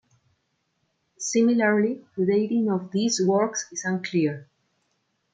[1.19, 4.49] Similarly, the dating of these works is unclear.